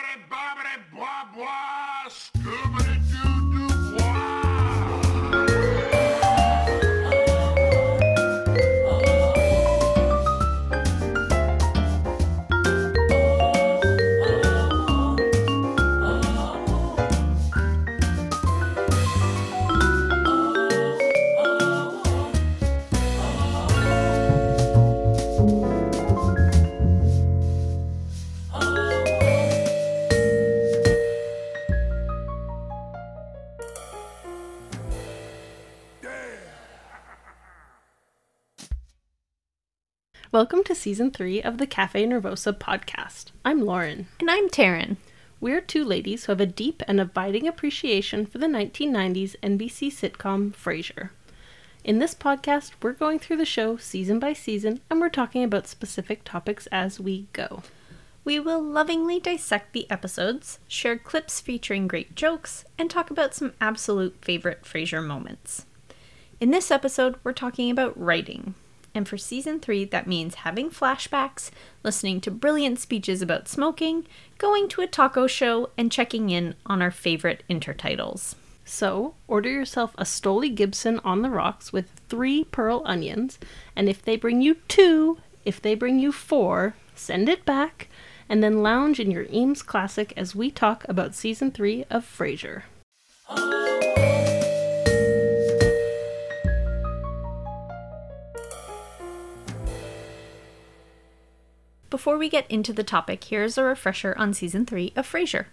[0.00, 0.89] Bobbity, bobbity,
[40.40, 43.26] Welcome to season three of the Cafe Nervosa podcast.
[43.44, 44.06] I'm Lauren.
[44.18, 44.96] And I'm Taryn.
[45.38, 50.52] We're two ladies who have a deep and abiding appreciation for the 1990s NBC sitcom
[50.54, 51.10] Frasier.
[51.84, 55.66] In this podcast, we're going through the show season by season and we're talking about
[55.66, 57.62] specific topics as we go.
[58.24, 63.52] We will lovingly dissect the episodes, share clips featuring great jokes, and talk about some
[63.60, 65.66] absolute favorite Frasier moments.
[66.40, 68.54] In this episode, we're talking about writing.
[68.94, 71.50] And for season three, that means having flashbacks,
[71.84, 74.06] listening to brilliant speeches about smoking,
[74.38, 78.34] going to a taco show, and checking in on our favorite intertitles.
[78.64, 83.38] So, order yourself a Stoli Gibson on the rocks with three pearl onions,
[83.74, 87.88] and if they bring you two, if they bring you four, send it back,
[88.28, 92.62] and then lounge in your Eames Classic as we talk about season three of Frasier.
[101.90, 105.46] Before we get into the topic, here's a refresher on season three of Frasier.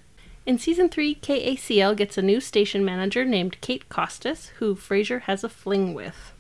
[0.45, 5.43] In season 3, KACL gets a new station manager named Kate Costas, who Frasier has
[5.43, 6.31] a fling with.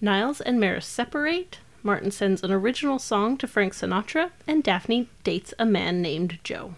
[0.00, 5.52] Niles and Maris separate, Martin sends an original song to Frank Sinatra, and Daphne dates
[5.58, 6.74] a man named Joe.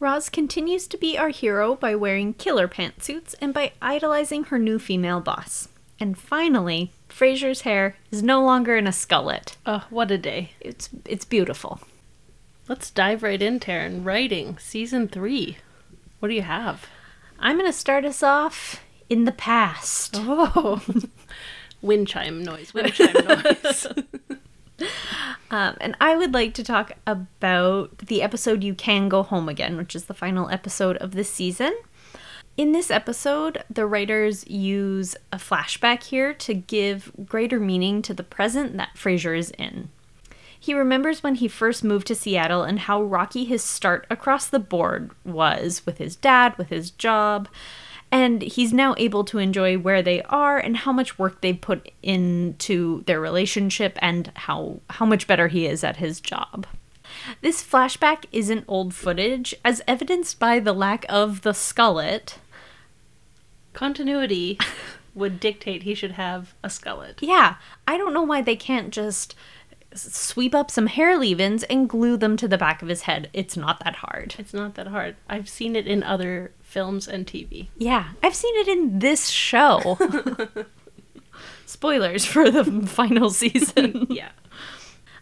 [0.00, 4.78] Roz continues to be our hero by wearing killer pantsuits and by idolizing her new
[4.78, 5.68] female boss.
[6.00, 9.56] And finally, Frasier's hair is no longer in a skullet.
[9.64, 10.50] Oh, what a day.
[10.60, 11.80] It's it's beautiful.
[12.68, 14.04] Let's dive right in, Taryn.
[14.04, 15.56] Writing, season 3.
[16.18, 16.86] What do you have?
[17.38, 20.16] I'm going to start us off in the past.
[20.28, 20.82] Oh,
[21.82, 23.86] wind chime noise, wind chime noise.
[25.48, 29.76] Um, and I would like to talk about the episode You Can Go Home Again,
[29.76, 31.72] which is the final episode of this season.
[32.56, 38.22] In this episode, the writers use a flashback here to give greater meaning to the
[38.22, 39.90] present that Frasier is in.
[40.58, 44.58] He remembers when he first moved to Seattle and how rocky his start across the
[44.58, 47.46] board was with his dad, with his job,
[48.10, 51.90] and he's now able to enjoy where they are and how much work they put
[52.02, 56.66] into their relationship and how how much better he is at his job.
[57.42, 62.38] This flashback isn't old footage, as evidenced by the lack of the skullet.
[63.76, 64.58] Continuity
[65.14, 67.18] would dictate he should have a skullet.
[67.20, 67.56] Yeah,
[67.86, 69.34] I don't know why they can't just
[69.94, 73.28] sweep up some hair leave-ins and glue them to the back of his head.
[73.34, 74.34] It's not that hard.
[74.38, 75.16] It's not that hard.
[75.28, 77.68] I've seen it in other films and TV.
[77.76, 79.98] Yeah, I've seen it in this show.
[81.66, 84.06] Spoilers for the final season.
[84.10, 84.30] Yeah.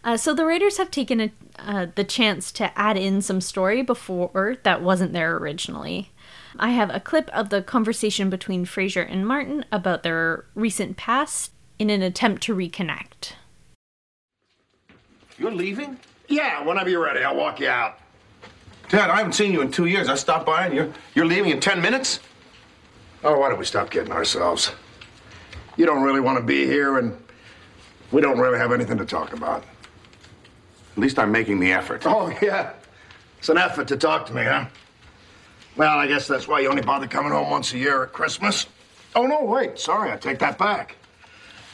[0.03, 3.81] Uh, so the writers have taken a, uh, the chance to add in some story
[3.81, 6.11] before that wasn't there originally.
[6.59, 11.51] I have a clip of the conversation between Frasier and Martin about their recent past
[11.77, 13.33] in an attempt to reconnect.
[15.37, 15.99] You're leaving?
[16.27, 17.99] Yeah, whenever you're ready, I'll walk you out.
[18.89, 20.07] Dad, I haven't seen you in two years.
[20.07, 22.19] I stopped by and you're you're leaving in ten minutes?
[23.23, 24.71] Oh, why don't we stop kidding ourselves?
[25.77, 27.17] You don't really want to be here, and
[28.11, 29.63] we don't really have anything to talk about.
[30.93, 32.03] At least I'm making the effort.
[32.05, 32.73] Oh, yeah.
[33.39, 34.65] It's an effort to talk to me, huh?
[35.77, 38.67] Well, I guess that's why you only bother coming home once a year at Christmas.
[39.15, 39.77] Oh, no, wait.
[39.77, 40.95] Sorry, I take that back.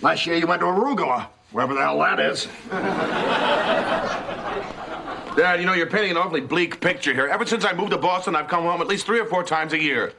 [0.02, 2.48] Last year you went to Arugula, wherever the hell that is.
[5.38, 7.28] Dad, you know you're painting an awfully bleak picture here.
[7.28, 9.74] Ever since I moved to Boston, I've come home at least three or four times
[9.74, 10.14] a year.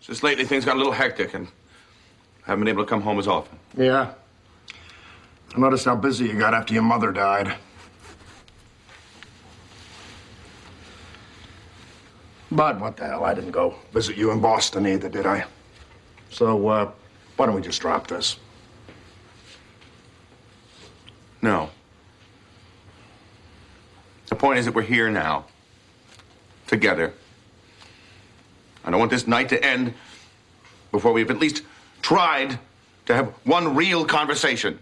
[0.00, 1.48] Just lately things got a little hectic and
[2.46, 3.58] I haven't been able to come home as often.
[3.76, 4.12] Yeah.
[5.54, 7.56] I noticed how busy you got after your mother died.
[12.52, 15.44] But what the hell, I didn't go visit you in Boston either, did I?
[16.30, 16.90] So, uh,
[17.36, 18.38] why don't we just drop this?
[21.42, 21.70] No.
[24.26, 25.46] The point is that we're here now.
[26.66, 27.12] Together.
[28.84, 29.94] I don't want this night to end
[30.92, 31.62] before we've at least
[32.02, 32.58] tried
[33.06, 34.78] to have one real conversation.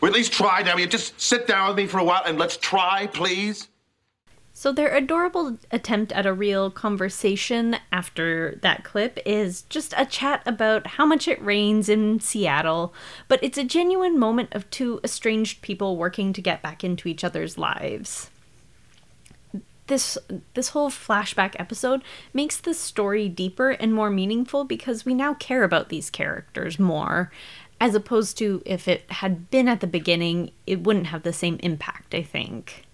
[0.00, 0.68] We at least tried.
[0.68, 3.68] I just sit down with me for a while and let's try, please.
[4.58, 10.42] So, their adorable attempt at a real conversation after that clip is just a chat
[10.46, 12.94] about how much it rains in Seattle,
[13.28, 17.22] but it's a genuine moment of two estranged people working to get back into each
[17.22, 18.30] other's lives.
[19.88, 20.16] This
[20.54, 25.64] this whole flashback episode makes the story deeper and more meaningful because we now care
[25.64, 27.30] about these characters more
[27.78, 31.58] as opposed to if it had been at the beginning, it wouldn't have the same
[31.62, 32.86] impact, I think.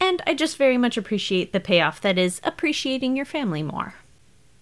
[0.00, 3.94] And I just very much appreciate the payoff that is appreciating your family more.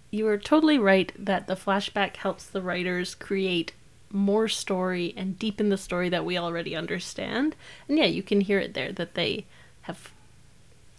[0.09, 3.73] You are totally right that the flashback helps the writers create
[4.11, 7.55] more story and deepen the story that we already understand.
[7.87, 9.45] And yeah, you can hear it there that they
[9.81, 10.11] have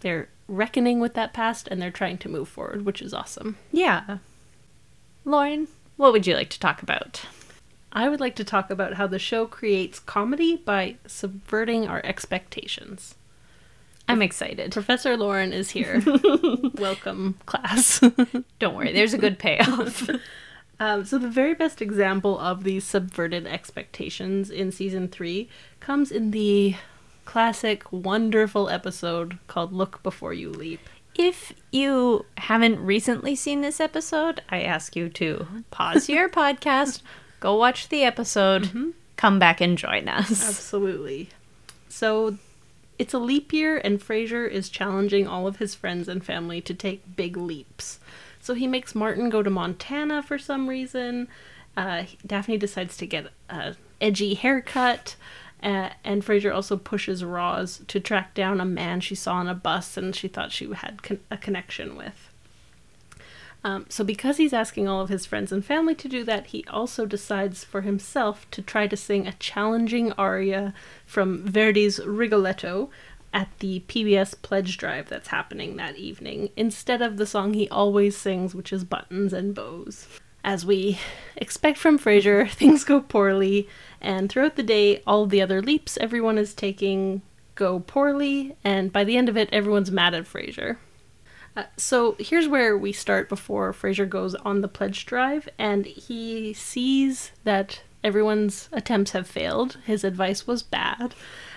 [0.01, 3.57] they're reckoning with that past and they're trying to move forward, which is awesome.
[3.71, 4.19] Yeah.
[5.25, 7.25] Lauren, what would you like to talk about?
[7.91, 13.15] I would like to talk about how the show creates comedy by subverting our expectations.
[14.09, 14.71] I'm excited.
[14.71, 16.01] Professor Lauren is here.
[16.75, 18.01] Welcome, class.
[18.59, 20.09] Don't worry, there's a good payoff.
[20.79, 25.47] um, so, the very best example of these subverted expectations in season three
[25.79, 26.75] comes in the
[27.25, 30.79] classic, wonderful episode called Look Before You Leap.
[31.13, 37.03] If you haven't recently seen this episode, I ask you to pause your podcast,
[37.39, 38.89] go watch the episode, mm-hmm.
[39.17, 40.31] come back and join us.
[40.31, 41.29] Absolutely.
[41.89, 42.39] So,
[42.99, 46.73] it's a leap year, and Frasier is challenging all of his friends and family to
[46.73, 47.99] take big leaps.
[48.41, 51.29] So he makes Martin go to Montana for some reason.
[51.75, 55.15] Uh, Daphne decides to get a edgy haircut.
[55.61, 59.55] Uh, and Frasier also pushes Roz to track down a man she saw on a
[59.55, 62.28] bus and she thought she had con- a connection with.
[63.63, 66.63] Um, so, because he's asking all of his friends and family to do that, he
[66.69, 70.73] also decides for himself to try to sing a challenging aria
[71.05, 72.89] from Verdi's Rigoletto
[73.33, 78.15] at the PBS pledge drive that's happening that evening, instead of the song he always
[78.15, 80.07] sings, which is Buttons and Bows.
[80.43, 80.97] As we
[81.35, 83.67] expect from Frasier, things go poorly,
[83.99, 87.21] and throughout the day, all the other leaps everyone is taking
[87.55, 90.77] go poorly, and by the end of it, everyone's mad at Frasier.
[91.55, 96.53] Uh, so here's where we start before Frasier goes on the pledge drive, and he
[96.53, 99.77] sees that everyone's attempts have failed.
[99.85, 101.15] His advice was bad.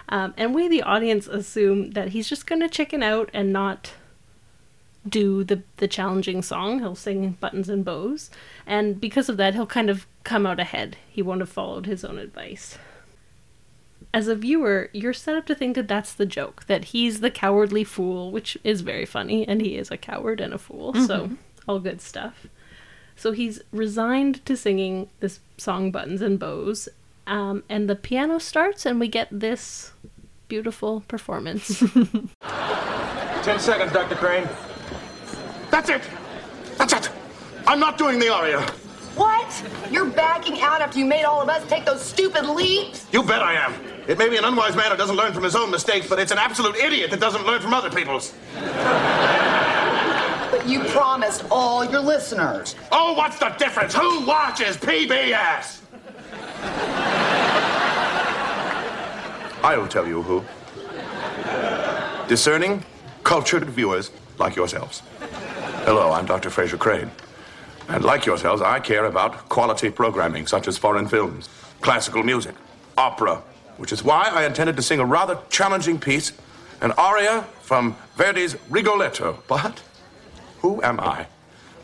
[0.09, 3.93] Um, and we, the audience, assume that he's just going to chicken out and not
[5.09, 6.81] do the, the challenging song.
[6.81, 8.31] He'll sing Buttons and Bows.
[8.67, 10.97] And because of that, he'll kind of come out ahead.
[11.09, 12.79] He won't have followed his own advice
[14.13, 17.31] as a viewer, you're set up to think that that's the joke, that he's the
[17.31, 21.07] cowardly fool, which is very funny, and he is a coward and a fool, mm-hmm.
[21.07, 21.31] so
[21.69, 22.47] all good stuff.
[23.17, 26.89] So he's resigned to singing this song Buttons and Bows,
[27.27, 29.93] um, and the piano starts, and we get this
[30.49, 31.79] beautiful performance.
[33.43, 34.17] Ten seconds, Dr.
[34.17, 34.49] Crane.
[35.71, 36.03] That's it!
[36.77, 37.11] That's it!
[37.67, 38.61] I'm not doing the aria!
[39.15, 39.63] What?
[39.91, 43.07] You're backing out after you made all of us take those stupid leaps?
[43.13, 43.75] You bet I am.
[44.09, 46.33] It may be an unwise man who doesn't learn from his own mistakes, but it's
[46.33, 48.35] an absolute idiot that doesn't learn from other people's.
[50.51, 52.75] But you promised all your listeners.
[52.91, 53.95] Oh, what's the difference?
[53.95, 55.81] Who watches PBS?
[59.63, 60.45] I'll tell you who.
[62.29, 62.85] Discerning,
[63.23, 65.03] cultured viewers like yourselves.
[65.85, 66.51] Hello, I'm Dr.
[66.51, 67.11] Frasier Crane.
[67.89, 71.49] And like yourselves, I care about quality programming, such as foreign films,
[71.81, 72.55] classical music,
[72.99, 73.43] opera,
[73.83, 76.31] which is why I intended to sing a rather challenging piece,
[76.81, 79.43] an aria from Verdi's Rigoletto.
[79.49, 79.83] But
[80.61, 81.27] who am I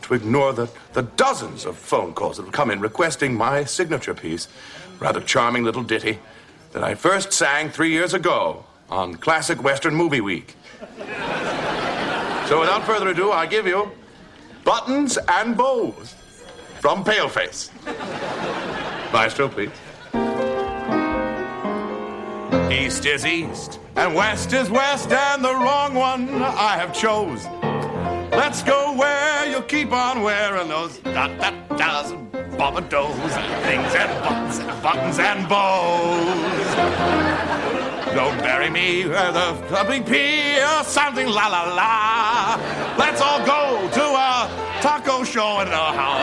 [0.03, 4.13] to ignore the, the dozens of phone calls that have come in requesting my signature
[4.13, 4.47] piece,
[5.01, 6.19] rather charming little ditty,
[6.71, 10.55] that I first sang three years ago on Classic Western Movie Week?
[12.47, 13.91] so without further ado, I give you
[14.63, 16.15] Buttons and Bows
[16.79, 17.71] from Paleface.
[19.11, 19.71] Maestro, please.
[22.71, 27.45] East is east, and west is west, and the wrong one I have chose.
[28.31, 33.93] Let's go where you'll keep on wearing those dot dot dots and bobados and things
[33.95, 36.75] and buttons and buttons and bows.
[38.15, 42.59] Don't bury me with a thumping pea or something la la la.
[42.97, 46.17] Let's all go to a taco show and know how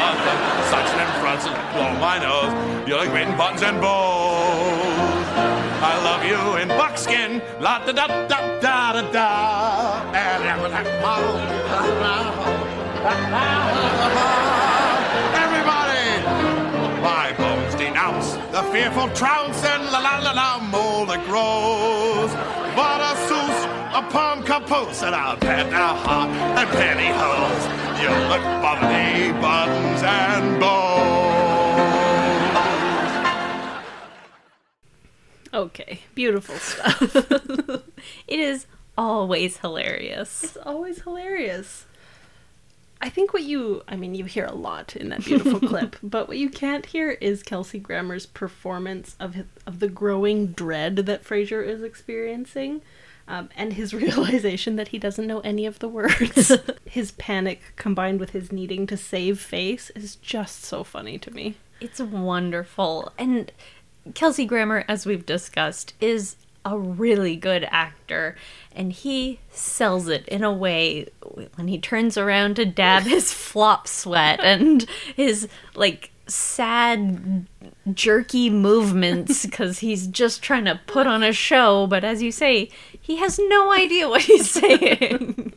[0.71, 2.89] such an front and blow my nose.
[2.89, 5.16] You're like waiting buttons and bows.
[5.79, 7.43] I love you in buckskin.
[7.61, 10.11] La da da da da da da.
[15.45, 16.09] Everybody,
[17.03, 22.33] my bones denounce the fearful trouts and la la la la mold that grows.
[22.75, 23.59] But a soos
[23.93, 27.65] a palm caboose and a pet a hop and pantyhose.
[28.01, 30.86] You look bubbly, buttons and bows.
[35.57, 37.17] Okay, beautiful stuff.
[38.29, 40.45] It is always hilarious.
[40.45, 41.87] it's always hilarious.
[43.01, 46.29] I think what you, I mean, you hear a lot in that beautiful clip, but
[46.29, 51.25] what you can't hear is Kelsey Grammer's performance of his, of the growing dread that
[51.25, 52.83] Frasier is experiencing,
[53.27, 56.53] um, and his realization that he doesn't know any of the words.
[56.85, 61.57] his panic combined with his needing to save face is just so funny to me.
[61.81, 63.13] It's wonderful.
[63.19, 63.53] And
[64.15, 68.37] Kelsey Grammer, as we've discussed, is a really good actor.
[68.73, 71.07] And he sells it in a way
[71.55, 74.85] when he turns around to dab his flop sweat and
[75.15, 77.47] his like sad
[77.95, 82.69] jerky movements because he's just trying to put on a show but as you say
[83.01, 85.53] he has no idea what he's saying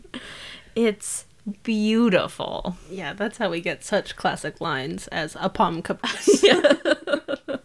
[0.75, 1.25] it's
[1.63, 6.43] beautiful Yeah, that's how we get such classic lines as a palm caboose.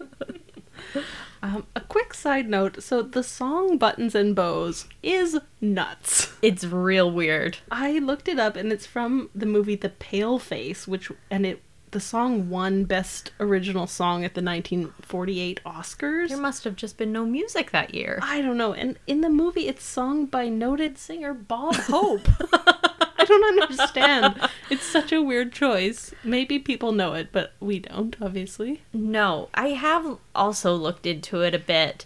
[1.44, 6.32] um, a quick side note so the song Buttons and Bows is nuts.
[6.40, 10.88] it's real weird I looked it up and it's from the movie The Pale Face,
[10.88, 11.62] which, and it,
[11.94, 16.28] the song won Best Original Song at the 1948 Oscars.
[16.28, 18.18] There must have just been no music that year.
[18.20, 18.74] I don't know.
[18.74, 22.28] And in the movie, it's sung by noted singer Bob Hope.
[22.52, 24.50] I don't understand.
[24.70, 26.12] It's such a weird choice.
[26.24, 28.82] Maybe people know it, but we don't, obviously.
[28.92, 32.04] No, I have also looked into it a bit.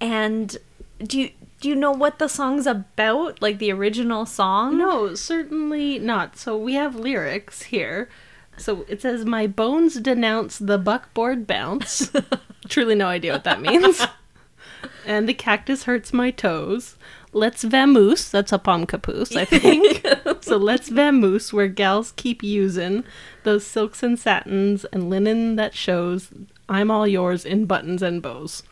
[0.00, 0.56] And
[1.02, 3.42] do you do you know what the song's about?
[3.42, 4.78] Like the original song?
[4.78, 6.36] No, certainly not.
[6.36, 8.08] So we have lyrics here.
[8.56, 12.10] So it says, My bones denounce the buckboard bounce.
[12.68, 14.00] Truly no idea what that means.
[15.06, 16.96] and the cactus hurts my toes.
[17.32, 18.30] Let's vamoose.
[18.30, 20.06] That's a palm caboose, I think.
[20.42, 23.04] so let's vamoose where gals keep using
[23.42, 26.30] those silks and satins and linen that shows
[26.68, 28.62] I'm all yours in buttons and bows.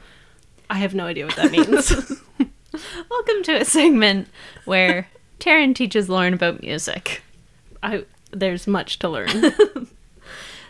[0.71, 1.91] I have no idea what that means.
[3.11, 4.29] Welcome to a segment
[4.65, 5.09] where
[5.41, 7.23] Taryn teaches Lauren about music.
[7.83, 9.29] I there's much to learn.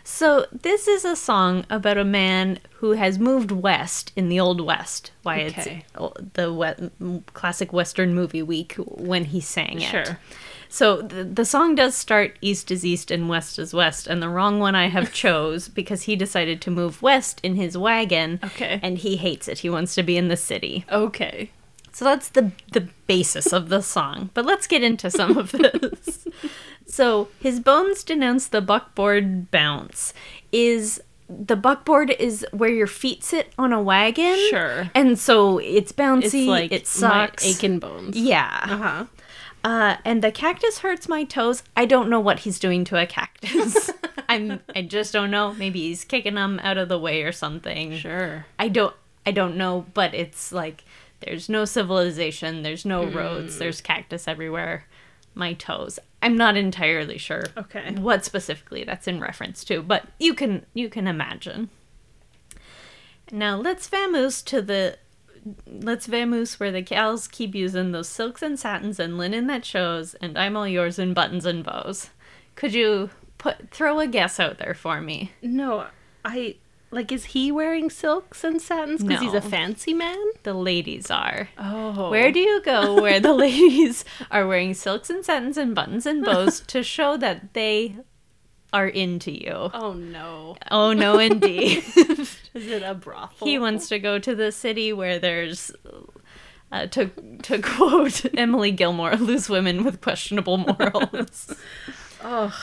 [0.05, 4.59] So this is a song about a man who has moved west in the old
[4.59, 5.11] west.
[5.23, 5.85] Why Okay.
[5.95, 9.89] it's the we- classic western movie week when he sang it.
[9.89, 10.19] Sure.
[10.67, 14.27] So the, the song does start east is east and west is west, and the
[14.27, 18.39] wrong one I have chose because he decided to move west in his wagon.
[18.43, 18.81] Okay.
[18.83, 19.59] And he hates it.
[19.59, 20.83] He wants to be in the city.
[20.91, 21.49] Okay.
[21.93, 24.31] So that's the the basis of the song.
[24.33, 26.27] But let's get into some of this.
[26.85, 30.13] so his bones denounce the buckboard bounce.
[30.51, 34.37] Is the buckboard is where your feet sit on a wagon?
[34.49, 34.89] Sure.
[34.93, 36.23] And so it's bouncy.
[36.23, 37.45] It's like it my sucks.
[37.45, 38.17] aching bones.
[38.17, 38.59] Yeah.
[38.63, 39.05] Uh-huh.
[39.63, 41.63] Uh, and the cactus hurts my toes.
[41.77, 43.91] I don't know what he's doing to a cactus.
[44.27, 44.59] I'm.
[44.75, 45.53] I just don't know.
[45.53, 47.95] Maybe he's kicking them out of the way or something.
[47.97, 48.45] Sure.
[48.59, 48.95] I don't
[49.25, 50.83] I don't know, but it's like
[51.25, 53.83] there's no civilization, there's no roads, there's mm.
[53.83, 54.85] cactus everywhere.
[55.35, 55.97] My toes.
[56.21, 57.95] I'm not entirely sure Okay.
[57.95, 61.69] what specifically that's in reference to, but you can you can imagine.
[63.31, 64.97] Now let's vamoose to the
[65.67, 70.13] let's vamoose where the gals keep using those silks and satins and linen that shows,
[70.15, 72.09] and I'm all yours in buttons and bows.
[72.55, 75.31] Could you put throw a guess out there for me?
[75.41, 75.87] No,
[76.23, 76.57] I
[76.93, 77.11] like.
[77.11, 80.17] Is he wearing silks and satins because he's a fancy man?
[80.43, 81.49] The ladies are.
[81.57, 86.05] Oh, Where do you go where the ladies are wearing silks and satins and buttons
[86.05, 87.95] and bows to show that they
[88.71, 89.69] are into you?
[89.73, 90.57] Oh no!
[90.71, 91.83] Oh no, indeed.
[91.95, 93.47] Is it a brothel?
[93.47, 95.71] he wants to go to the city where there's,
[96.71, 97.09] uh, to
[97.43, 101.55] to quote Emily Gilmore, "loose women with questionable morals."
[102.21, 102.53] Ugh.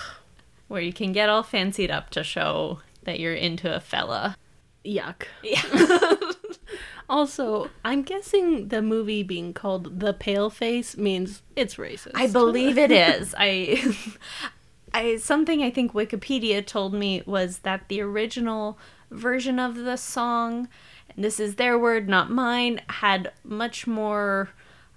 [0.68, 4.36] Where you can get all fancied up to show that you're into a fella.
[4.84, 5.24] Yuck.
[5.42, 5.62] Yeah.
[7.08, 12.12] also, I'm guessing the movie being called The Pale Face means it's racist.
[12.14, 13.34] I believe it is.
[13.36, 13.94] I,
[14.94, 18.78] I something I think Wikipedia told me was that the original
[19.10, 20.68] version of the song,
[21.14, 24.50] and this is their word, not mine, had much more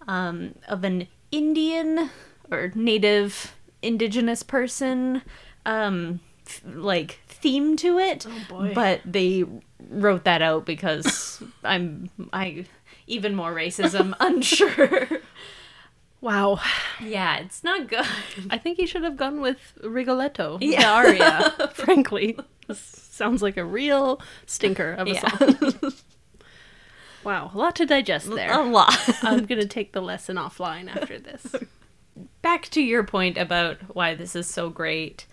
[0.07, 2.09] um, of an Indian
[2.51, 5.21] or native indigenous person
[5.65, 8.25] um, f- like theme to it.
[8.27, 8.71] Oh, boy.
[8.73, 9.43] But they
[9.89, 12.65] wrote that out because I'm I
[13.05, 15.07] even more racism unsure.
[16.21, 16.61] Wow.
[17.03, 18.05] Yeah, it's not good.
[18.49, 20.93] I think he should have gone with Rigoletto, the Yeah.
[20.93, 21.69] aria.
[21.73, 25.37] frankly, this sounds like a real stinker of a Yeah.
[25.37, 25.93] song.
[27.25, 28.51] Wow, a lot to digest there.
[28.51, 28.97] A lot.
[29.23, 31.55] I'm gonna take the lesson offline after this.
[32.41, 35.25] Back to your point about why this is so great.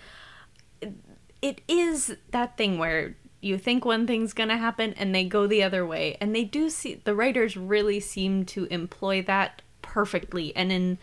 [1.42, 5.47] It is that thing where you think one thing's going to happen and they go
[5.47, 6.16] the other way.
[6.20, 10.99] And they do see the writers really seem to employ that perfectly and in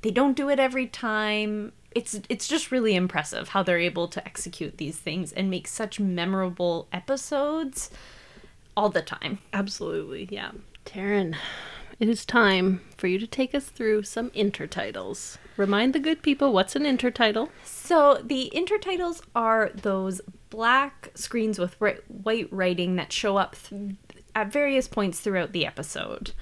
[0.00, 1.72] they don't do it every time.
[1.92, 6.00] It's it's just really impressive how they're able to execute these things and make such
[6.00, 7.90] memorable episodes
[8.76, 9.38] all the time.
[9.52, 10.52] Absolutely, yeah.
[10.84, 11.36] Taryn,
[11.98, 15.38] it is time for you to take us through some intertitles.
[15.56, 17.50] Remind the good people what's an intertitle.
[17.64, 20.20] So the intertitles are those
[20.50, 23.96] black screens with white writing that show up th-
[24.34, 26.32] at various points throughout the episode.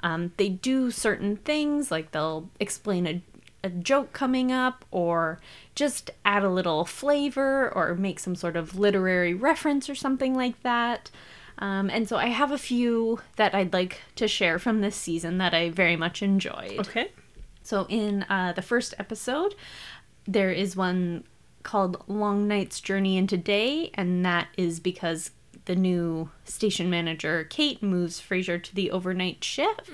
[0.00, 3.22] Um, they do certain things, like they'll explain a,
[3.62, 5.40] a joke coming up, or
[5.74, 10.62] just add a little flavor, or make some sort of literary reference or something like
[10.62, 11.10] that.
[11.58, 15.38] Um, and so I have a few that I'd like to share from this season
[15.38, 16.78] that I very much enjoyed.
[16.80, 17.12] Okay.
[17.62, 19.54] So in uh, the first episode,
[20.26, 21.24] there is one
[21.62, 25.30] called Long Night's Journey into Day, and that is because
[25.64, 29.90] the new station manager, Kate, moves Frasier to the overnight shift.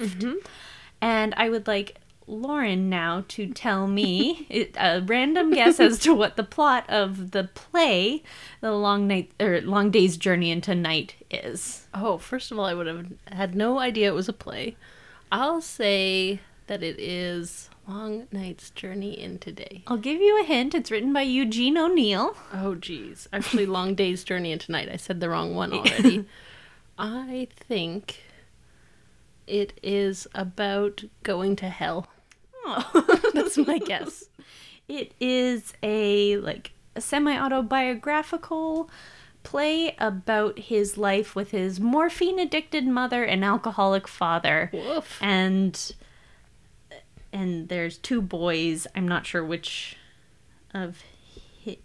[1.01, 1.99] And I would like
[2.31, 7.33] Lauren now to tell me it- a random guess as to what the plot of
[7.33, 8.23] the play,
[8.61, 11.87] The Long Night or Long Day's Journey into Night is.
[11.93, 14.77] Oh, first of all, I would have had no idea it was a play.
[15.33, 19.83] I'll say that it is Long Night's Journey into Day.
[19.89, 20.75] I'll give you a hint.
[20.75, 22.37] It's written by Eugene O'Neill.
[22.53, 23.29] Oh, geez.
[23.33, 24.89] Actually, Long Day's Journey into Night.
[24.89, 26.25] I said the wrong one already.
[26.99, 28.23] I think
[29.47, 32.07] it is about going to hell.
[33.35, 34.25] That's my guess.
[34.89, 38.91] It is a like a semi-autobiographical
[39.43, 44.71] play about his life with his morphine addicted mother and alcoholic father.
[44.73, 45.19] Woof.
[45.21, 45.95] And
[47.33, 48.87] and there's two boys.
[48.95, 49.97] I'm not sure which
[50.75, 51.03] of
[51.33, 51.79] he,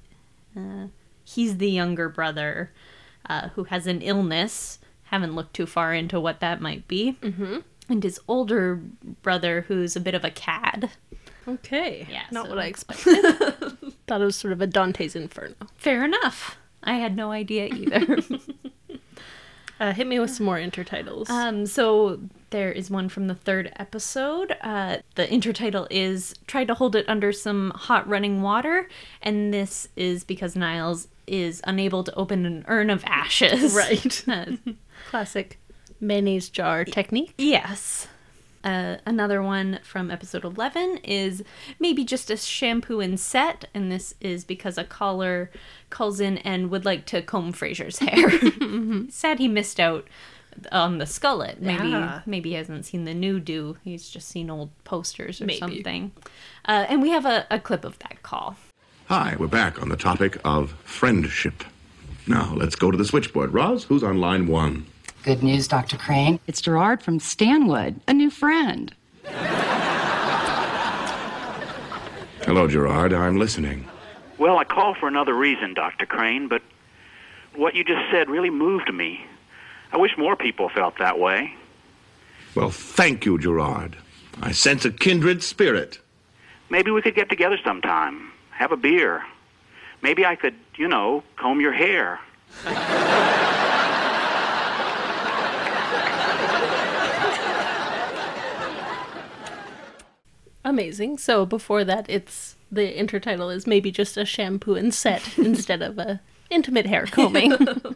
[0.58, 0.88] uh,
[1.24, 2.71] he's the younger brother
[3.30, 4.80] uh, who has an illness.
[5.04, 7.17] Haven't looked too far into what that might be.
[7.21, 7.60] Mm-hmm.
[7.89, 8.82] And his older
[9.21, 10.91] brother, who's a bit of a cad.
[11.48, 12.08] Okay.
[12.10, 13.21] Yeah, Not so- what I expected.
[14.08, 15.56] Thought it was sort of a Dante's Inferno.
[15.78, 16.58] Fair enough.
[16.84, 18.17] I had no idea either.
[19.78, 21.30] Uh, hit me with some more intertitles.
[21.30, 22.17] um, so
[22.52, 24.56] there is one from the third episode.
[24.62, 28.88] Uh, the intertitle is "Try to hold it under some hot running water,"
[29.21, 33.74] and this is because Niles is unable to open an urn of ashes.
[33.76, 34.24] right.
[34.30, 34.45] Uh,
[35.10, 35.60] Classic
[35.99, 37.34] mayonnaise jar technique.
[37.38, 38.08] yes.
[38.63, 41.43] Uh, another one from episode 11 is
[41.79, 45.51] maybe just a shampoo and set, and this is because a caller
[45.91, 49.08] calls in and would like to comb Frasier's hair.
[49.12, 50.08] Sad he missed out
[50.71, 51.60] on the skullet.
[51.62, 52.21] Maybe Yeah.
[52.25, 53.77] maybe he hasn't seen the new do.
[53.84, 55.60] He's just seen old posters or Maybe.
[55.60, 56.12] something.
[56.67, 58.55] Uh, and we have a, a clip of that call.
[59.10, 61.63] Hi, we're back on the topic of friendship.
[62.25, 63.53] Now, let's go to the switchboard.
[63.53, 64.88] Roz, who's on line one?
[65.26, 65.98] Good news, Dr.
[65.98, 66.40] Crane.
[66.46, 68.94] It's Gerard from Stanwood, a new friend.
[72.44, 73.12] Hello, Gerard.
[73.12, 73.88] I'm listening.
[74.38, 76.06] Well, I called for another reason, Dr.
[76.06, 76.62] Crane, but
[77.56, 79.26] what you just said really moved me.
[79.92, 81.56] I wish more people felt that way.
[82.54, 83.98] Well, thank you, Gerard.
[84.44, 85.98] I sense a kindred spirit.
[86.70, 89.26] Maybe we could get together sometime, have a beer.
[90.04, 92.20] Maybe I could, you know, comb your hair.
[100.65, 101.19] Amazing.
[101.19, 105.97] So before that, it's the intertitle is maybe just a shampoo and set instead of
[105.99, 107.56] a intimate hair combing.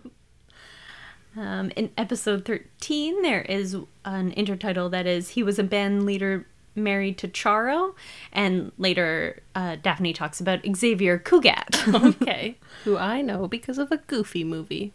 [1.37, 6.47] Um, in episode 13, there is an intertitle that is He was a band leader
[6.75, 7.93] married to Charo,
[8.33, 11.93] and later uh, Daphne talks about Xavier Cugat.
[12.21, 12.57] okay.
[12.83, 14.91] Who I know because of a goofy movie.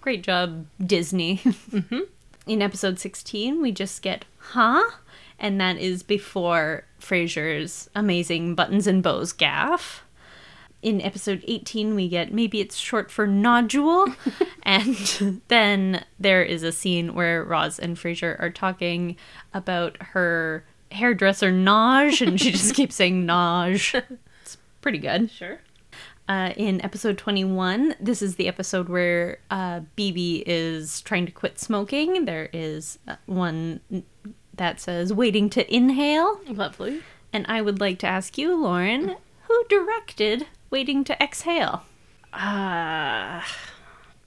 [0.00, 1.42] Great job, Disney.
[2.46, 4.82] In episode 16, we just get, huh?
[5.38, 10.00] And that is before Frasier's amazing buttons and bows gaffe.
[10.82, 14.06] In episode 18, we get maybe it's short for nodule.
[14.62, 19.16] and then there is a scene where Roz and Frasier are talking
[19.52, 24.02] about her hairdresser Naj, and she just keeps saying Naj.
[24.42, 25.30] It's pretty good.
[25.30, 25.60] Sure.
[26.28, 31.60] Uh, in episode 21, this is the episode where uh, Bebe is trying to quit
[31.60, 32.24] smoking.
[32.24, 33.80] There is uh, one
[34.56, 36.40] that says waiting to inhale.
[36.48, 37.02] Lovely.
[37.32, 39.16] And I would like to ask you, Lauren,
[39.48, 41.84] who directed Waiting to Exhale?
[42.32, 43.42] Uh,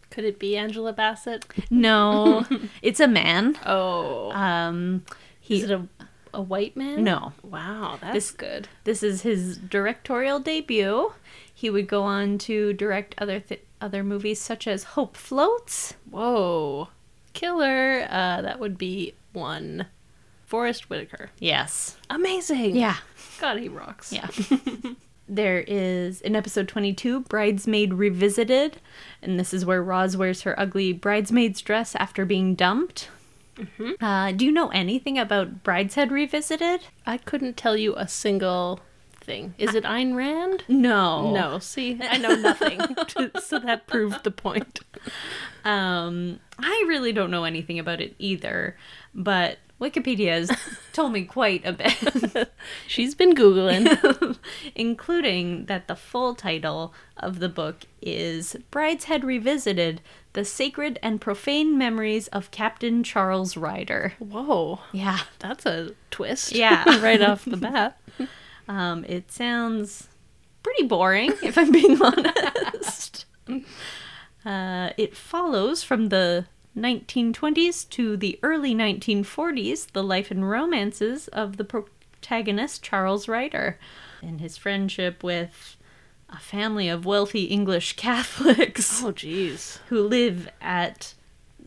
[0.09, 1.45] Could it be Angela Bassett?
[1.69, 2.45] No,
[2.81, 3.57] it's a man.
[3.65, 5.03] Oh, Um,
[5.39, 5.87] he is it a
[6.31, 7.03] a white man?
[7.03, 7.33] no.
[7.41, 8.67] Wow, that's This- good.
[8.83, 11.13] This is his directorial debut.
[11.53, 15.95] He would go on to direct other th- other movies such as Hope Floats.
[16.09, 16.89] Whoa,
[17.33, 18.05] killer.
[18.09, 19.87] Uh, that would be one.
[20.49, 21.29] Forest Whitaker.
[21.37, 21.95] Yes.
[22.09, 22.75] Amazing.
[22.75, 22.97] Yeah.
[23.39, 24.11] God, he rocks.
[24.11, 24.27] Yeah.
[25.29, 28.77] there is in episode 22 Bridesmaid Revisited,
[29.21, 33.09] and this is where Roz wears her ugly bridesmaid's dress after being dumped.
[34.01, 36.81] Uh, do you know anything about Brideshead Revisited?
[37.05, 38.79] I couldn't tell you a single
[39.21, 39.53] thing.
[39.59, 40.63] Is it Ayn Rand?
[40.67, 41.31] No.
[41.31, 41.59] No.
[41.59, 42.79] See, I know nothing.
[43.39, 44.79] so that proved the point.
[45.63, 48.77] Um, I really don't know anything about it either,
[49.13, 50.51] but Wikipedia has
[50.93, 52.51] told me quite a bit,
[52.87, 54.37] She's been Googling.
[54.75, 60.01] including that the full title of the book is Brideshead Revisited
[60.33, 64.13] The Sacred and Profane Memories of Captain Charles Ryder.
[64.19, 64.79] Whoa.
[64.91, 65.19] Yeah.
[65.39, 66.51] That's a twist.
[66.53, 67.01] Yeah.
[67.01, 67.99] right off the bat.
[68.67, 70.07] Um, it sounds
[70.61, 73.25] pretty boring, if I'm being honest.
[74.45, 76.45] Uh, it follows from the
[76.79, 83.79] 1920s to the early 1940s the life and romances of the protagonist Charles Ryder
[84.21, 85.77] and his friendship with
[86.29, 89.79] a family of wealthy English Catholics Oh, jeez.
[89.89, 91.13] who live at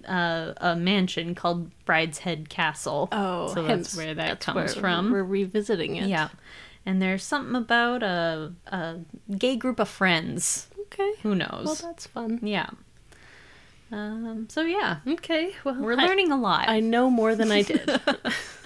[0.07, 3.09] uh, a mansion called Brideshead Castle.
[3.13, 5.13] Oh, so that's where that that's comes where from.
[5.13, 6.09] We're revisiting it.
[6.09, 6.29] Yeah.
[6.85, 8.97] And there's something about a, a
[9.39, 10.67] gay group of friends.
[10.87, 11.13] Okay.
[11.23, 11.65] Who knows?
[11.65, 12.41] Well, that's fun.
[12.43, 12.71] yeah.
[13.93, 15.55] Um, so yeah, Okay.
[15.65, 16.69] Well, we're I- learning a lot.
[16.69, 17.89] I know more than I did.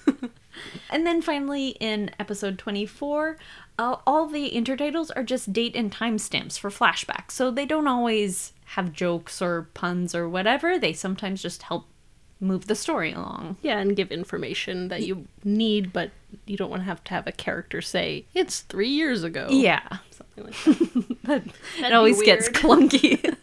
[0.89, 3.37] and then finally, in episode 24,
[3.79, 7.31] uh, all the intertitles are just date and timestamps for flashbacks.
[7.31, 10.79] So they don't always have jokes or puns or whatever.
[10.79, 11.85] They sometimes just help
[12.39, 13.57] move the story along.
[13.63, 16.11] yeah, and give information that you need, but
[16.45, 19.47] you don't want to have to have a character say it's three years ago.
[19.49, 19.81] Yeah.
[20.11, 21.43] Something like that.
[21.79, 23.35] It always gets clunky.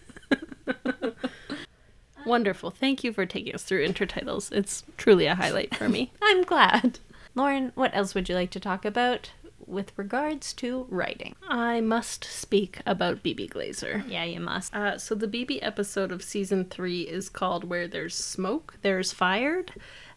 [2.26, 2.70] Wonderful.
[2.70, 4.52] Thank you for taking us through intertitles.
[4.52, 6.12] It's truly a highlight for me.
[6.22, 6.98] I'm glad.
[7.34, 9.30] Lauren, what else would you like to talk about
[9.66, 11.34] with regards to writing?
[11.48, 14.08] I must speak about Bebe Glazer.
[14.08, 14.74] Yeah, you must.
[14.74, 19.72] Uh, so the Bebe episode of season three is called "Where There's Smoke, There's Fired,"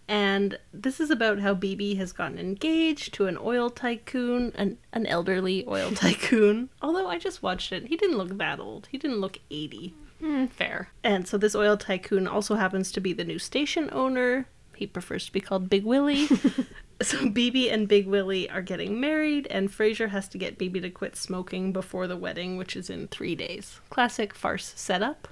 [0.07, 5.05] and this is about how Bebe has gotten engaged to an oil tycoon, an an
[5.07, 6.69] elderly oil tycoon.
[6.81, 8.87] Although I just watched it, he didn't look that old.
[8.91, 9.95] He didn't look eighty.
[10.21, 10.89] Mm, fair.
[11.03, 14.47] And so this oil tycoon also happens to be the new station owner.
[14.75, 16.27] He prefers to be called Big Willie.
[17.01, 20.89] so Bebe and Big Willie are getting married, and Frasier has to get Bebe to
[20.89, 23.79] quit smoking before the wedding, which is in three days.
[23.89, 25.27] Classic farce setup.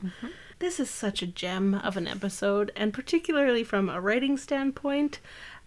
[0.59, 5.19] This is such a gem of an episode, and particularly from a writing standpoint,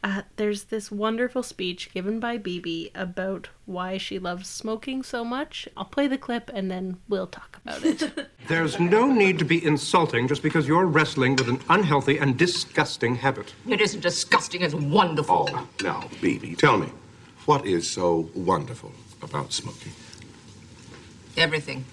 [0.03, 5.69] uh, there's this wonderful speech given by Bebe about why she loves smoking so much.
[5.77, 8.29] I'll play the clip and then we'll talk about it.
[8.49, 13.17] There's no need to be insulting just because you're wrestling with an unhealthy and disgusting
[13.17, 13.53] habit.
[13.69, 15.51] It isn't disgusting, it's wonderful.
[15.53, 16.91] Oh, now, Bebe, tell me,
[17.45, 19.93] what is so wonderful about smoking?
[21.37, 21.85] Everything.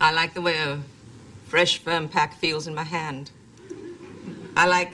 [0.00, 0.78] I like the way a
[1.48, 3.30] fresh, firm pack feels in my hand.
[4.54, 4.92] I like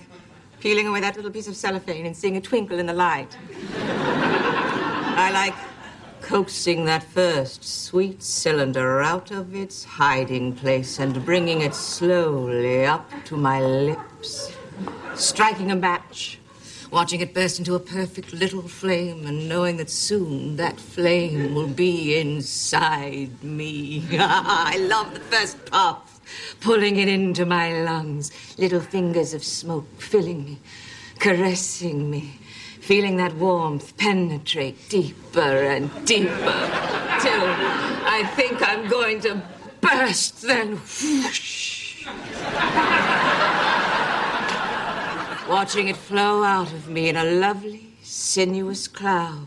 [0.60, 3.36] peeling away that little piece of cellophane and seeing a twinkle in the light.
[3.76, 5.54] I like
[6.22, 13.10] coaxing that first sweet cylinder out of its hiding place and bringing it slowly up
[13.24, 14.52] to my lips.
[15.16, 16.38] Striking a match,
[16.90, 21.68] watching it burst into a perfect little flame, and knowing that soon that flame will
[21.68, 24.04] be inside me.
[24.12, 26.13] I love the first puff,
[26.60, 30.58] pulling it into my lungs, little fingers of smoke filling me,
[31.18, 32.38] caressing me,
[32.80, 36.70] feeling that warmth penetrate deeper and deeper,
[37.20, 37.44] till
[38.06, 39.42] I think I'm going to
[39.80, 42.06] burst, then whoosh.
[45.48, 49.46] Watching it flow out of me in a lovely, sinuous cloud.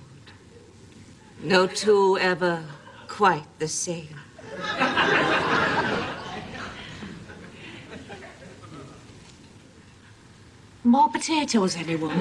[1.42, 2.64] No two ever
[3.08, 4.20] quite the same.
[10.88, 12.16] More potatoes, anyone?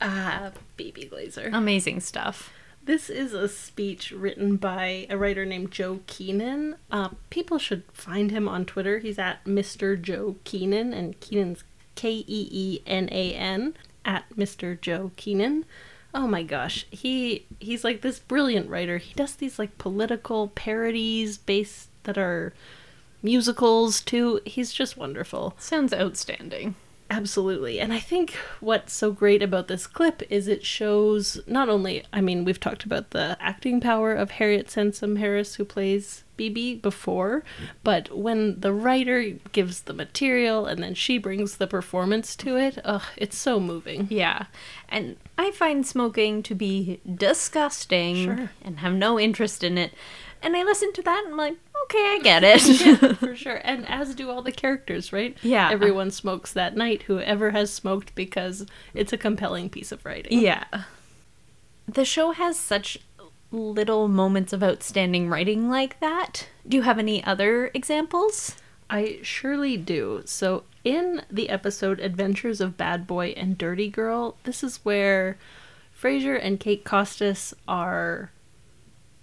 [0.00, 1.52] Ah, Baby Glazer.
[1.52, 2.50] Amazing stuff.
[2.82, 6.76] This is a speech written by a writer named Joe Keenan.
[6.90, 9.00] Uh, people should find him on Twitter.
[9.00, 10.00] He's at Mr.
[10.00, 11.62] Joe Keenan, and Keenan's
[11.94, 13.74] K E E N A N,
[14.06, 14.80] at Mr.
[14.80, 15.66] Joe Keenan.
[16.14, 18.98] Oh my gosh, he he's like this brilliant writer.
[18.98, 22.54] He does these like political parodies based that are
[23.22, 24.40] musicals too.
[24.46, 25.54] He's just wonderful.
[25.58, 26.76] Sounds outstanding.
[27.10, 27.80] Absolutely.
[27.80, 32.20] And I think what's so great about this clip is it shows not only, I
[32.20, 37.44] mean, we've talked about the acting power of Harriet Sansom Harris, who plays Bebe before,
[37.84, 42.78] but when the writer gives the material and then she brings the performance to it,
[42.84, 44.06] ugh, it's so moving.
[44.10, 44.46] Yeah.
[44.88, 48.50] And I find smoking to be disgusting Sure.
[48.62, 49.92] and have no interest in it.
[50.40, 52.62] And I listen to that and I'm like, okay, I get it.
[53.02, 53.60] yeah, for sure.
[53.64, 55.36] And as do all the characters, right?
[55.42, 55.68] Yeah.
[55.70, 60.38] Everyone smokes that night, whoever has smoked, because it's a compelling piece of writing.
[60.38, 60.64] Yeah.
[61.88, 62.98] The show has such
[63.50, 66.48] little moments of outstanding writing like that.
[66.66, 68.56] Do you have any other examples?
[68.90, 70.22] I surely do.
[70.24, 75.36] So, in the episode Adventures of Bad Boy and Dirty Girl, this is where
[76.00, 78.30] Frasier and Kate Costas are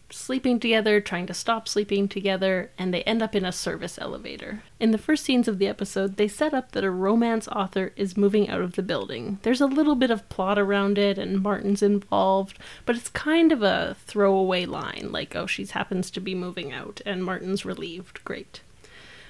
[0.10, 4.64] sleeping together, trying to stop sleeping together, and they end up in a service elevator.
[4.80, 8.18] In the first scenes of the episode, they set up that a romance author is
[8.18, 9.40] moving out of the building.
[9.42, 13.64] There's a little bit of plot around it, and Martin's involved, but it's kind of
[13.64, 18.24] a throwaway line like, oh, she happens to be moving out, and Martin's relieved.
[18.24, 18.62] Great.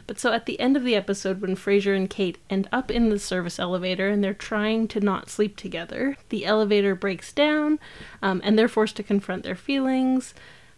[0.08, 3.10] But so at the end of the episode, when Frasier and Kate end up in
[3.10, 7.80] the service elevator and they're trying to not sleep together, the elevator breaks down
[8.22, 10.36] um, and they're forced to confront their feelings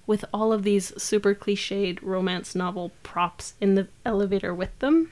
[0.08, 5.12] with all of these super cliched romance novel props in the elevator with them.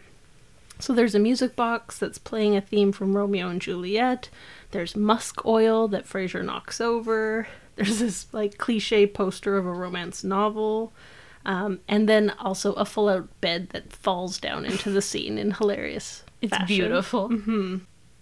[0.79, 4.29] So there's a music box that's playing a theme from Romeo and Juliet.
[4.71, 7.47] There's musk oil that Frasier knocks over.
[7.75, 10.91] There's this like cliche poster of a romance novel.
[11.45, 15.51] Um, and then also a full out bed that falls down into the scene in
[15.51, 16.67] hilarious It's fashion.
[16.67, 17.27] beautiful.
[17.29, 17.77] hmm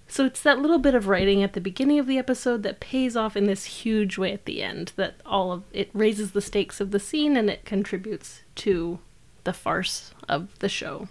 [0.07, 3.15] So it's that little bit of writing at the beginning of the episode that pays
[3.15, 4.93] off in this huge way at the end.
[4.95, 8.99] That all of it raises the stakes of the scene and it contributes to
[9.43, 11.07] the farce of the show.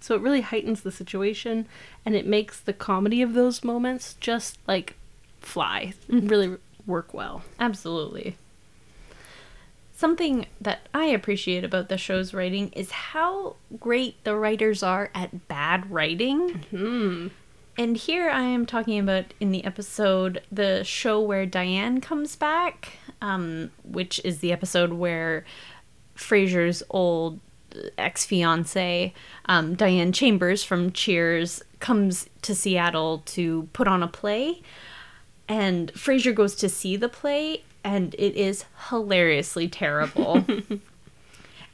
[0.00, 1.66] So it really heightens the situation
[2.04, 4.96] and it makes the comedy of those moments just like
[5.40, 7.42] fly, really work well.
[7.58, 8.36] Absolutely.
[9.94, 15.46] Something that I appreciate about the show's writing is how great the writers are at
[15.46, 16.64] bad writing.
[16.70, 17.28] Hmm.
[17.80, 22.98] And here I am talking about in the episode, the show where Diane comes back,
[23.22, 25.46] um, which is the episode where
[26.14, 27.40] Frasier's old
[27.96, 29.14] ex fiance,
[29.46, 34.60] um, Diane Chambers from Cheers, comes to Seattle to put on a play.
[35.48, 40.44] And Frasier goes to see the play, and it is hilariously terrible.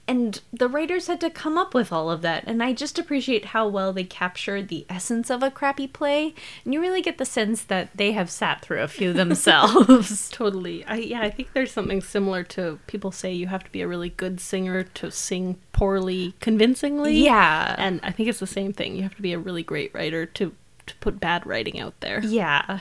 [0.08, 3.46] and the writers had to come up with all of that, and I just appreciate
[3.46, 6.34] how well they captured the essence of a crappy play.
[6.64, 10.28] And you really get the sense that they have sat through a few themselves.
[10.32, 10.84] Totally.
[10.86, 13.88] I yeah, I think there's something similar to people say you have to be a
[13.88, 17.14] really good singer to sing poorly convincingly.
[17.24, 17.74] Yeah.
[17.78, 18.96] And I think it's the same thing.
[18.96, 20.54] You have to be a really great writer to
[20.86, 22.20] to put bad writing out there.
[22.24, 22.80] yeah.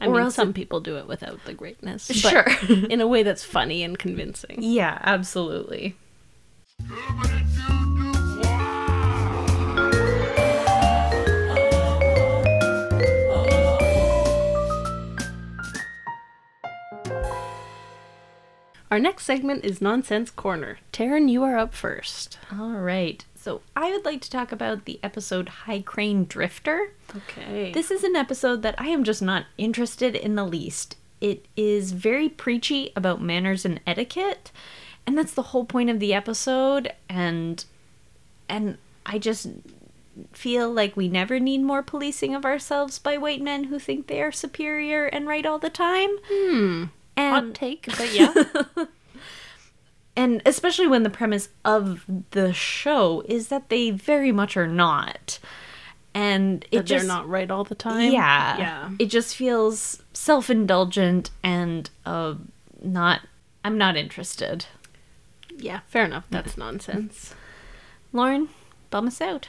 [0.00, 2.08] I Or mean, some it- people do it without the greatness.
[2.12, 2.44] Sure.
[2.68, 4.56] in a way that's funny and convincing.
[4.60, 5.94] Yeah, absolutely.
[18.94, 20.78] Our next segment is Nonsense Corner.
[20.92, 22.38] Taryn, you are up first.
[22.52, 23.24] All right.
[23.34, 26.92] So I would like to talk about the episode High Crane Drifter.
[27.12, 27.72] Okay.
[27.72, 30.94] This is an episode that I am just not interested in the least.
[31.20, 34.52] It is very preachy about manners and etiquette,
[35.06, 37.64] and that's the whole point of the episode and
[38.48, 39.48] and I just
[40.32, 44.22] feel like we never need more policing of ourselves by white men who think they
[44.22, 46.10] are superior and right all the time.
[46.30, 46.84] Hmm.
[47.16, 48.32] And Hot take, but yeah.
[50.16, 55.38] and especially when the premise of the show is that they very much are not
[56.14, 58.12] and it That they're not right all the time.
[58.12, 58.90] yeah Yeah.
[58.98, 62.34] it just feels self-indulgent and uh
[62.82, 63.22] not
[63.64, 64.66] i'm not interested
[65.56, 66.26] Yeah, fair enough.
[66.30, 67.34] That's nonsense.
[68.12, 68.48] lauren
[68.90, 69.48] bum us out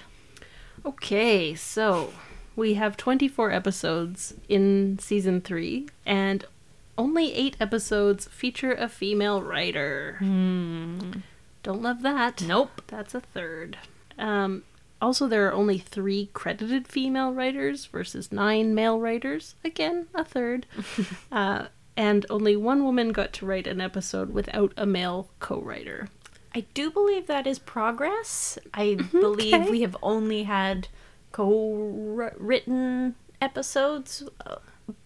[0.86, 2.14] Okay, so
[2.56, 6.46] we have 24 episodes in season 3 and
[6.96, 10.18] only 8 episodes feature a female writer.
[10.20, 12.44] Don't love that.
[12.44, 12.84] Nope.
[12.88, 13.78] That's a third.
[14.20, 14.64] Um
[15.02, 19.56] also there are only 3 credited female writers versus 9 male writers.
[19.64, 20.68] Again, a third.
[21.32, 21.66] uh
[21.98, 26.08] and only one woman got to write an episode without a male co-writer.
[26.54, 29.70] i do believe that is progress i believe Okay.
[29.70, 30.88] we have only had
[31.32, 34.56] co-written episodes uh,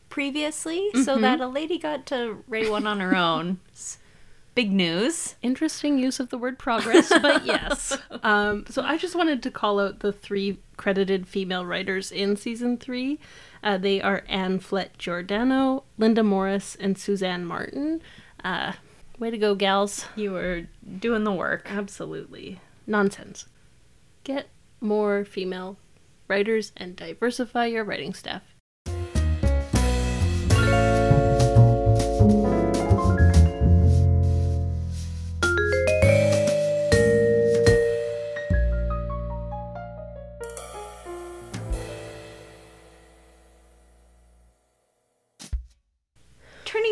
[0.10, 1.21] previously, so Mhm.
[1.21, 3.60] that a lady got to write one on her own.
[4.56, 5.36] Big news.
[5.41, 7.97] Interesting use of the word progress, but yes.
[8.23, 12.78] Um, so I just wanted to call out the three credited female writers in season
[12.78, 13.19] three.
[13.63, 18.02] Uh, they are Anne Flett Giordano, Linda Morris, and Suzanne Martin.
[18.43, 18.74] Uh,
[19.17, 20.06] way to go, gals.
[20.15, 20.67] You are
[21.00, 21.69] doing the work.
[21.69, 22.60] Absolutely.
[22.88, 23.45] Nonsense.
[24.24, 24.50] Get
[24.82, 25.78] more female
[26.28, 28.43] writers and diversify your writing staff.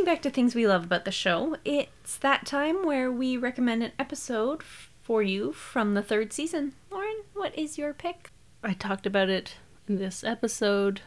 [0.07, 3.91] Back to things we love about the show, it's that time where we recommend an
[3.99, 6.71] episode for you from the third season.
[6.89, 8.31] Lauren, what is your pick?
[8.63, 11.01] I talked about it in this episode.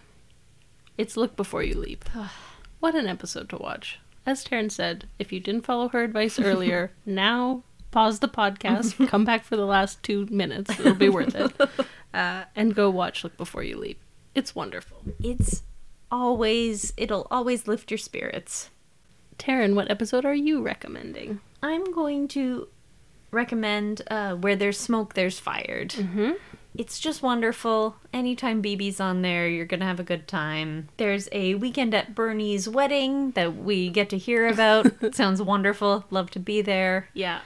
[0.98, 2.04] It's Look Before You Leap.
[2.80, 3.98] what an episode to watch.
[4.26, 9.24] As Taryn said, if you didn't follow her advice earlier, now pause the podcast, come
[9.24, 10.78] back for the last two minutes.
[10.78, 11.52] It'll be worth it.
[12.12, 14.00] Uh, and go watch Look Before You Leap.
[14.34, 15.04] It's wonderful.
[15.20, 15.62] It's
[16.10, 18.68] always, it'll always lift your spirits.
[19.40, 21.40] Taryn, what episode are you recommending?
[21.62, 22.68] I'm going to
[23.30, 25.90] recommend uh, Where There's Smoke, There's Fired.
[25.90, 26.32] Mm-hmm.
[26.76, 27.96] It's just wonderful.
[28.12, 30.88] Anytime Bebe's on there, you're going to have a good time.
[30.98, 34.86] There's a weekend at Bernie's wedding that we get to hear about.
[35.14, 36.04] Sounds wonderful.
[36.10, 37.08] Love to be there.
[37.14, 37.40] Yeah.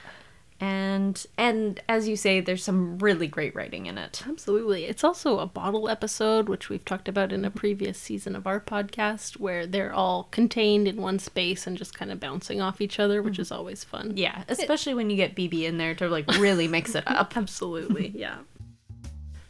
[0.59, 4.23] And and as you say, there's some really great writing in it.
[4.25, 4.85] Absolutely.
[4.85, 8.61] It's also a bottle episode, which we've talked about in a previous season of our
[8.61, 12.99] podcast, where they're all contained in one space and just kind of bouncing off each
[12.99, 13.41] other, which mm-hmm.
[13.41, 14.13] is always fun.
[14.15, 17.35] Yeah, especially when you get Bebe in there to like really mix it up.
[17.37, 18.37] Absolutely, yeah.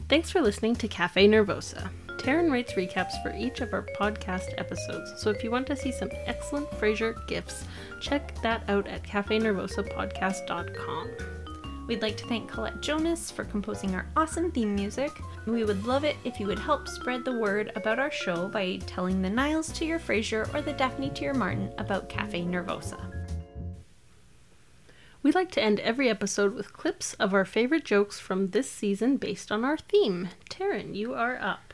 [0.08, 1.88] Thanks for listening to Cafe Nervosa.
[2.26, 5.92] Taryn writes recaps for each of our podcast episodes, so if you want to see
[5.92, 7.64] some excellent Frasier gifts,
[8.00, 11.10] check that out at cafenervosapodcast.com.
[11.86, 15.12] We'd like to thank Colette Jonas for composing our awesome theme music.
[15.46, 18.80] We would love it if you would help spread the word about our show by
[18.88, 22.98] telling the Niles to your Frasier or the Daphne to your Martin about Cafe Nervosa.
[25.22, 29.16] We like to end every episode with clips of our favorite jokes from this season
[29.16, 30.30] based on our theme.
[30.50, 31.65] Taryn, you are up.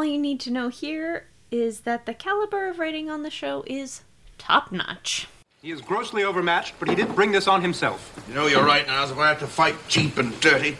[0.00, 3.62] All you need to know here is that the caliber of writing on the show
[3.66, 4.02] is
[4.38, 5.28] top notch.
[5.60, 8.18] He is grossly overmatched, but he didn't bring this on himself.
[8.26, 9.10] You know you're right, Niles.
[9.10, 10.78] If I have to fight cheap and dirty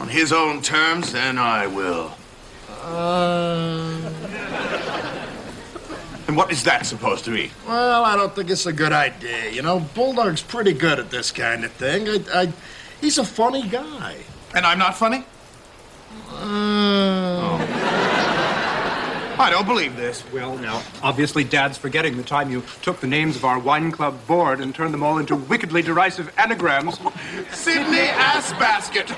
[0.00, 2.10] on his own terms, then I will.
[6.26, 7.52] And what is that supposed to be?
[7.68, 9.52] Well, I don't think it's a good idea.
[9.52, 12.08] You know, Bulldog's pretty good at this kind of thing.
[12.08, 12.52] I, I,
[13.00, 14.16] he's a funny guy.
[14.56, 15.24] And I'm not funny?
[16.32, 16.89] Uh,
[19.40, 20.22] I don't believe this.
[20.34, 24.26] Well, now, obviously, Dad's forgetting the time you took the names of our wine club
[24.26, 27.00] board and turned them all into wickedly derisive anagrams.
[27.50, 29.10] Sydney Ass Basket.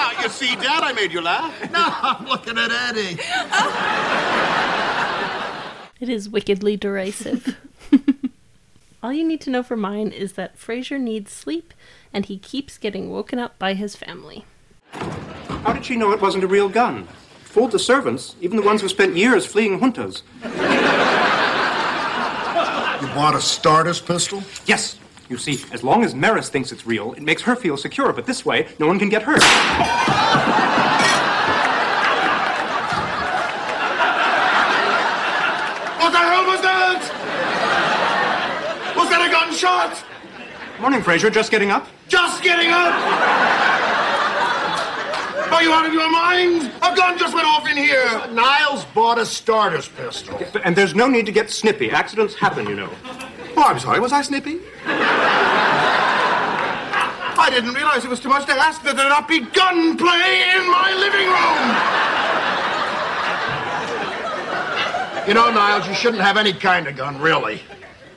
[0.00, 1.54] Ah, you see, Dad, I made you laugh.
[1.72, 3.18] No, I'm looking at Eddie.
[6.00, 7.56] It is wickedly derisive.
[9.02, 11.74] All you need to know for mine is that Frasier needs sleep
[12.12, 14.44] and he keeps getting woken up by his family.
[15.68, 17.00] How did she know it wasn't a real gun?
[17.00, 17.06] It
[17.44, 20.22] fooled the servants, even the ones who spent years fleeing juntas.
[23.02, 24.42] You bought a starter's pistol?
[24.64, 24.98] Yes.
[25.28, 28.24] You see, as long as Maris thinks it's real, it makes her feel secure, but
[28.24, 29.42] this way, no one can get hurt.
[36.00, 37.02] What the hell was that?
[38.96, 40.02] Was that a gunshot?
[40.80, 41.30] Morning, Frasier.
[41.30, 41.86] Just getting up?
[42.08, 43.47] Just getting up!
[45.58, 46.70] Are you out of your mind?
[46.82, 48.28] A gun just went off in here.
[48.30, 50.40] Niles bought a starter's pistol.
[50.62, 51.90] And there's no need to get snippy.
[51.90, 52.88] Accidents happen, you know.
[53.56, 53.98] Oh, I'm sorry.
[53.98, 54.60] Was I snippy?
[57.40, 60.70] I didn't realize it was too much to ask that there not be gunplay in
[60.70, 61.66] my living room.
[65.26, 67.62] You know, Niles, you shouldn't have any kind of gun, really.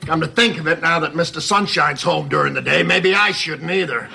[0.02, 1.42] Come to think of it, now that Mr.
[1.42, 4.08] Sunshine's home during the day, maybe I shouldn't either.